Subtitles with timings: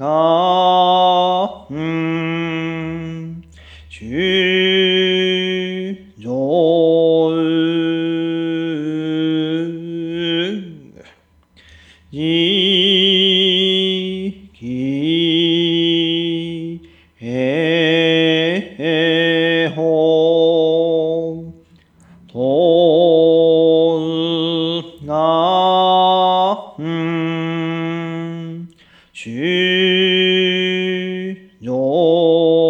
[0.00, 0.67] Oh.
[32.08, 32.67] Om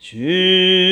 [0.00, 0.89] 去。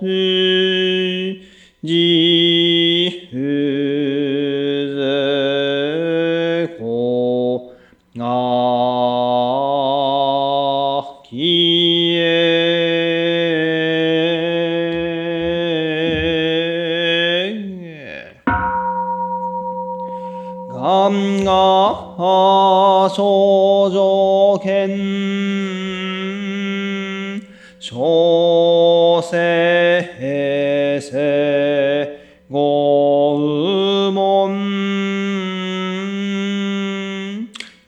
[0.00, 1.40] hi
[1.80, 2.11] di
[32.50, 33.38] ご
[34.08, 34.58] うもん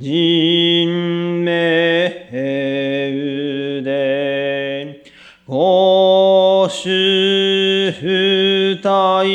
[0.00, 2.08] 人名
[3.82, 5.02] で
[5.46, 9.28] ご主体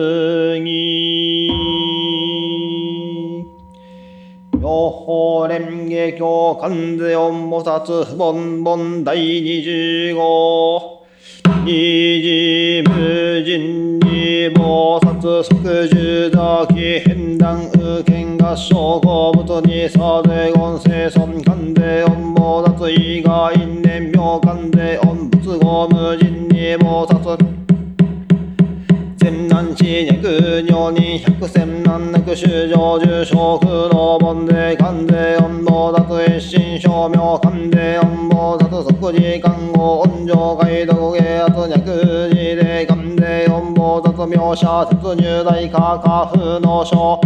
[7.64, 11.02] 薩本本第二十五
[11.46, 27.61] 二次無人に菩薩即十座起変断右見合唱公物にさで音声尊官で音菩薩以外念妙官で音仏語無人に菩薩
[29.62, 47.22] 千難地脈尿人百千万なく修上重症苦労本で官で音菩薩一心正明官で音菩薩即時看護温情解読芸圧脈字で官で音菩薩妙者説入大化下風の書。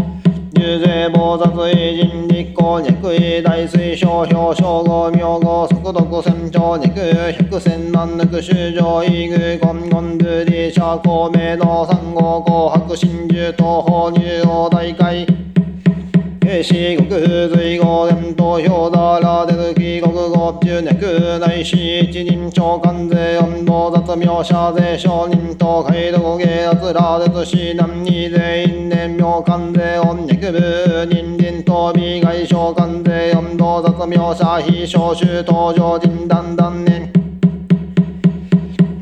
[0.66, 6.90] 入税菩薩偉人立候脈位大水小表小号名号速読船長肉
[7.38, 15.28] 百千万抜修上異具根根ルリ社公明道三号紅白真珠東方入王大会
[16.62, 17.10] 四国
[17.50, 37.12] 随後伝投票だら出る気国語十脈内視一人長官税音道雑名者税商人と海道芸圧ら出し南に全員年名官税音脈部人人と美外召官税音道雑名者非召集登場人団断年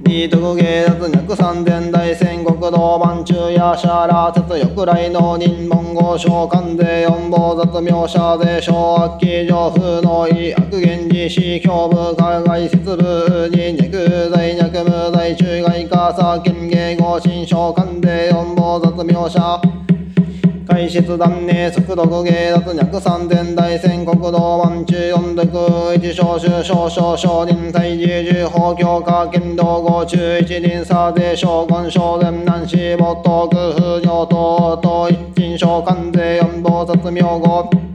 [0.06, 19.83] 二徳芸圧脈三千大戦国道万万中夜叉羅刹欲来の人文語召喚で四坊雑名者で小悪鬼上風の意悪源氏死胸部加害節部に肉罪脈無罪中外化さ権芸合心召喚で四坊雑名者
[20.84, 37.93] 内室断念速読芸脱脈三千大戦国道万中四読一小衆少々少林大寺十法強化剣道五中一輪差で将軍少年南市没頭空風尿等等一鎮召関税四坊雑名号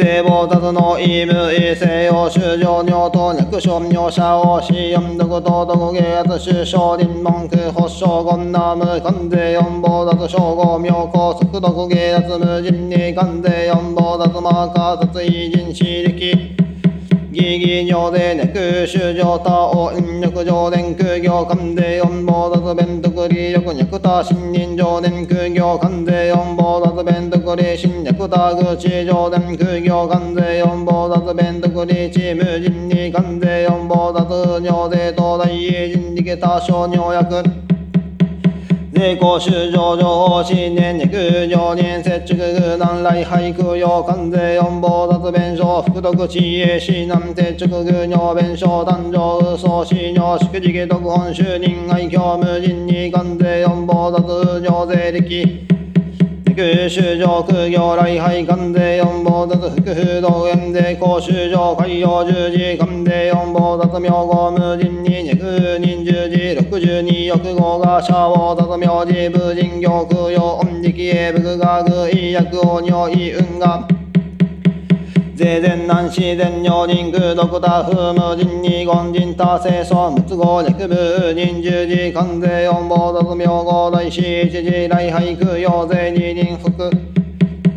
[0.00, 16.69] 税菩薩の意無異性を修上尿と略称名者を死四毒と毒芸圧首相林文句発祥言ナム関税四坊雑称号妙高速毒芸圧無人に関税四坊雑マーカー殺意人死力
[17.40, 37.79] 義義上でネク修上他を引力上伝空行関税四坊雑弁徳利力脈他新人上伝空行関税四坊雑弁徳利新脈他口上伝空行関税四坊雑弁徳利地無人に関税四坊雑尿税東大人力他小尿薬
[39.00, 55.79] 税公修上上新年肉上年接触具南来俳句用関税四房雑弁償福徳知恵市南接触具尿弁償誕生嘘死尿祝辞特本就任愛嬌無人に関税四房雑尿税力
[56.54, 73.86] 空修上空行来拝官税四棒立つ福風道園税公修上海洋十字官税四棒立つ名号無人に二人十字六十二欲号がシャオ雑名字無人行空用音力へ仏が具医薬王尿意運が
[75.40, 86.70] 税前南市前女人空ドクター風無人二言人多清楚無都合略部人十字関税四坊雑名号大師一時来俳句用税二人服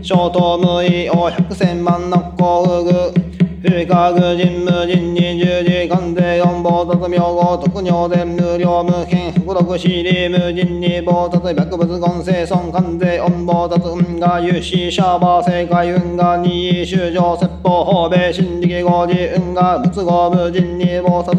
[0.01, 3.22] 小東無意王百千万の幸福
[3.63, 21.37] 不可具人無人に十字関税四坊雑名号特尿伝無料無変福禄死理無人に坊雑百物言生孫関税四坊雑運が有志シャーバー正解運が二位修上説法法米新力合事運が仏合無人に坊殺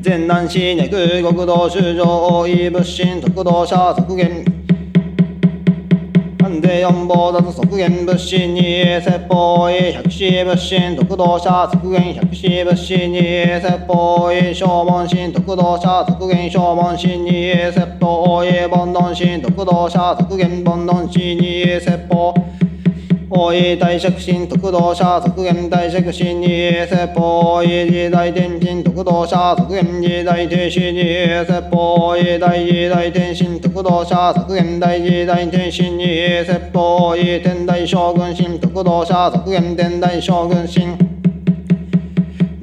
[0.00, 4.51] 全南市ネク国道修上大井仏心特道者側減
[6.62, 8.62] 税四坊雑即元仏心に
[9.00, 22.32] 説法医百死仏心特道者即元百死仏心に説法医正門心特道者即元正門心に説法医煩悩心特道者即元煩悩心に説法
[23.34, 26.46] 大井大釈心特道者側減大釈心に
[26.86, 36.04] 説法医時代天心特道者側減時代天心に説法医大時代天心特道者側減大時代天心に
[36.44, 41.11] 説法医天大将軍心特道者側減天大将軍心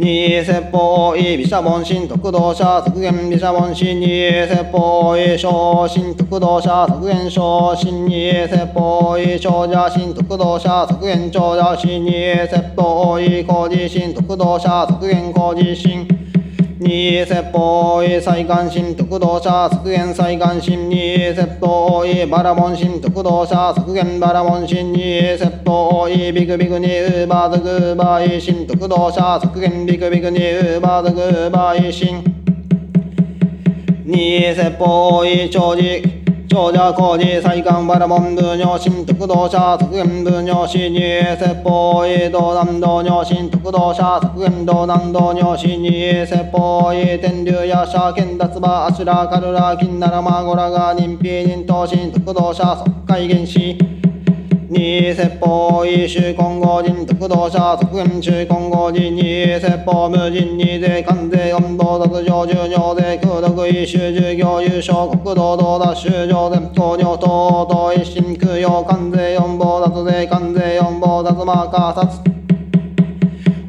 [0.02, 0.06] 二
[0.42, 16.08] 説法医毘沙門心特道者側減毘沙門心二説法医小心特道者側減小心二説法医長者心特道者側減長者心二説法医工事心特道者側減工事心
[16.90, 32.24] に説法へ再関心特動者削減再関心に説法へバラモン心特動者削減バラモン心に説法へビクビクにウーバーズグーバーへ心特動者削減ビクビクにウーバーズグーバーへ心
[34.06, 36.19] に説法へ長寿
[36.50, 53.78] 長者工事再官バラモン部尿心特道者側減部尿死二説法医道南道尿心特道者側減道南道尿死二説法医天竜夜叉剣脱馬アシュラカルラ金ならマゴラが人皮人頭心特道者即海原始
[55.10, 72.22] 二説法医衆混合人特道者側減衆混合人二説法無人二税関税温度脱上重尿税空毒医衆従業優勝国道道脱修上前頭尿等等一心空用関税四坊脱税関税四坊脱マーカー殺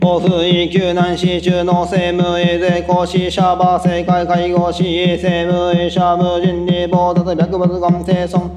[0.02, 4.82] オフ位救難士中の政務医税公士シャーバー正解介護士
[5.16, 8.54] 政務医者無人に棒脱白物言生損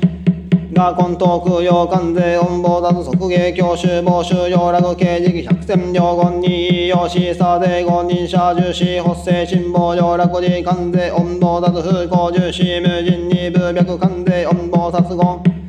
[0.73, 15.62] が根東空洋関税音棒脱即芸教習防収用楽刑事百戦両言に用しさで五人者重視発生辛抱用楽寺関税音棒脱風光重視無人に部脈関税音棒殺言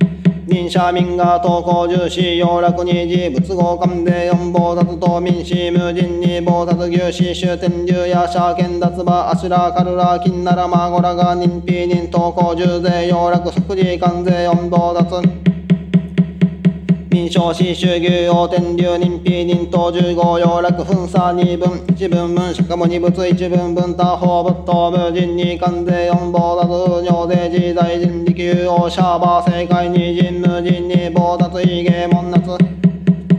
[0.54, 15.53] 臨社民が投稿重視要楽に事仏合関で四菩薩と民氏無人に菩薩牛視終天竜や社権脱馬アシュラカルラ金ならマゴラが人否人投稿重税要楽即時関税四菩薩
[17.14, 32.58] 民商士主牛王天竜人否人等十五要楽分差二分一分分しかも二物一分分他方仏頭無人に関税四菩薩尿税自在人力有王シャーバー正解二人無人に菩薩異芸門夏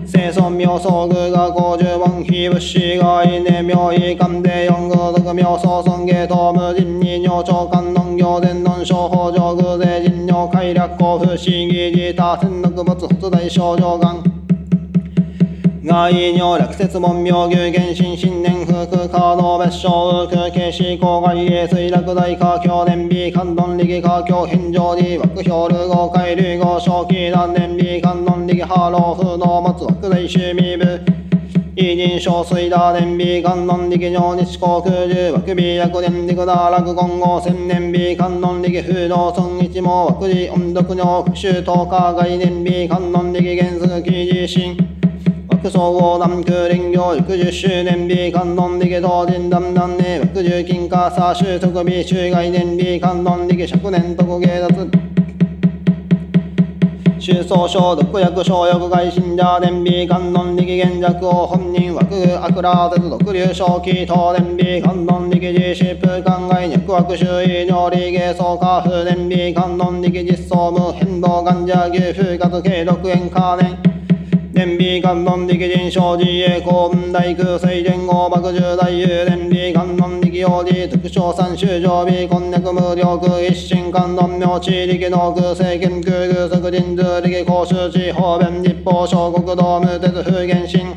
[0.08, 10.14] 生存妙相具が五十万非物資外ね妙意関税四偶族妙相尊芸等無人に尿長官農業伝論商法上偶税人
[10.46, 14.24] 尿快楽幸不思議自他戦六物発大症状がん。
[15.84, 31.35] 外尿落雪門妙牛原神新年風空カード別称空景視郊外衛水落大華僑年美観音力華僑返上に枠表流合海流合正気断年美観音力ハロー風の松枠大趣味部
[31.77, 44.77] イ人小水打年美観音力上日航空十枠美薬年力打落金剛千年美観音力風道村一毛枠寺音読尿復習10日外年美観音力原則記事新
[45.50, 55.14] 学総合南空林業60周年日観音力同人団南年60金貨差収束日中外年日観音力100年特芸脱。
[57.25, 73.75] 収総消毒薬消薬外信者伝美観音力現弱を本人枠悪ら絶毒流正気等伝美観音力実施風間外脈枠周囲尿理芸総下風伝美観音力実装無変動患者牛風活継続炎可燃
[74.53, 90.94] 伝美観音力人生自衛公文大空水伝合爆重大有伝美観音力用事特徴三種常備こんにゃく無料空一心観音明地力の空政権空空即人数力公衆地方便立法小国道無鉄風原神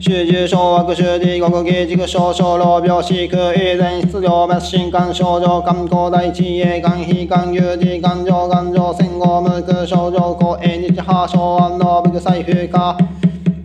[0.00, 12.96] 集中小悪集地国技軸小小老病死空以前質量滅心肝症状肝高大地営肝非肝有事肝上肝上戦後無空症状高永日破傷安納部財風化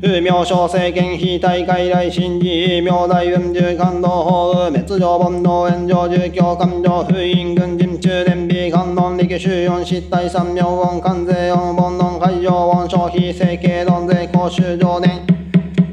[0.04, 15.26] 風明小政権非大会来新寺明大雲重感動法滅上煩悩炎上住教感情封印軍人中伝美観音力収四失態三明音関税音煩悩海上音消費整形論税公衆上年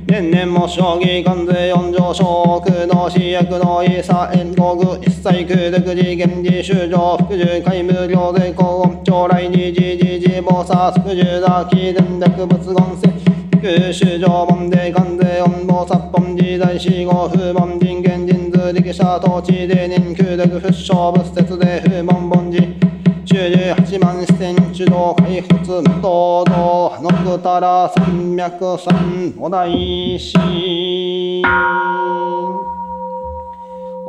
[0.09, 13.30] 年々も将棋関税四条小空の死薬の遺差遠国一切空独自現時修上副従海無料税高音将来二次時事菩薩副従打気電力仏言世
[13.63, 22.65] 九州上門で関税音菩薩本時代四号風門人間人図力者統治で年空独不勝仏説で風門本寺
[23.27, 31.43] 98万四千主導開発無道道のくたら三脈三お大師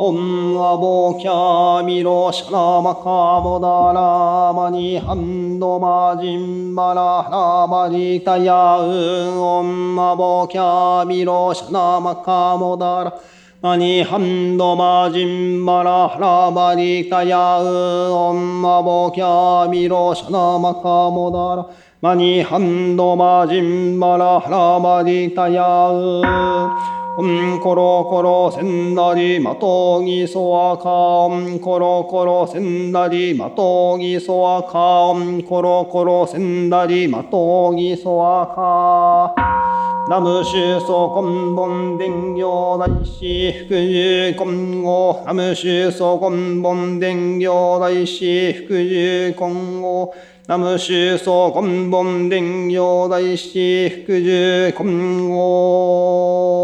[0.04, 13.22] オンアボキャミロシャラマカボダラマニハンドマジンバラハラマリタヤウオンアボキャミロシャラマカボダラ
[13.62, 21.70] マニハンドマジンバラハラバリタヤウオンマボキャミロシャナマカモダラ
[22.02, 39.52] マニハンドマジンバラハラバリタヤウオンコロコロセンダリマトギソアカオンコロコロセンダリマトギソアカオンコロコロセンダリマトギソアカ
[40.10, 50.16] ナムシュソコンボン伝行大師福寿今後ナムシュソコンボン伝行大師福寿今後
[50.48, 56.61] ナムシュソコンボン伝行大師福寿今後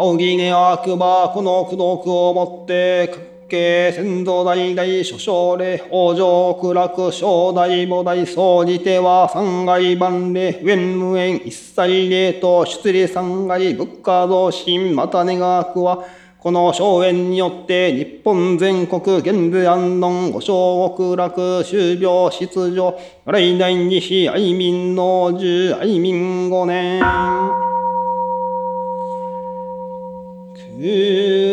[0.00, 3.12] 青木根悪魔この功徳をもって
[3.48, 16.04] 家先祖代々諸将礼往生苦楽正代母大総じては三害万礼縁無縁一切礼と出利三害物価増進また願わくは
[16.38, 27.77] この荘園によって日本全国現在安穏五小極楽終病失状来代に非愛民の十愛民五年。
[30.80, 31.47] Yeah.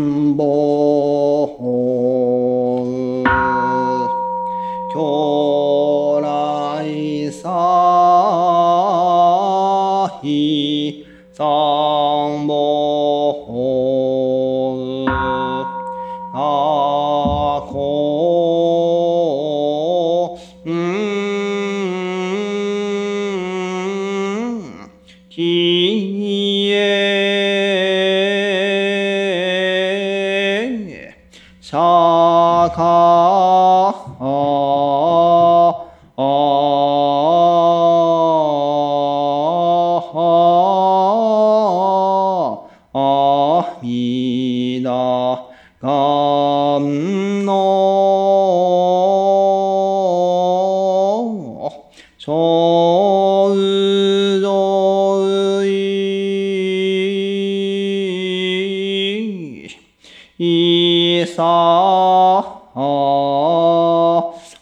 [0.00, 0.44] 三宝
[4.88, 34.20] 京ゃか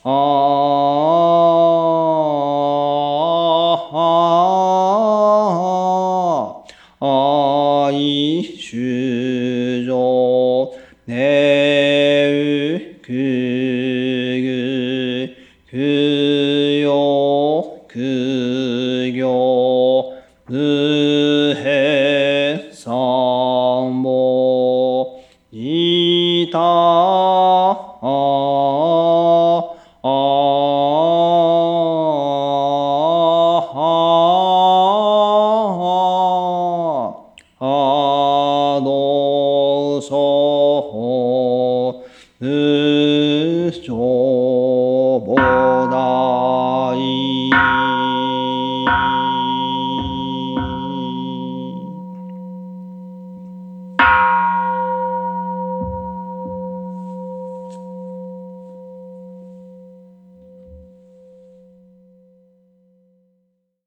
[0.02, 0.57] 哦哦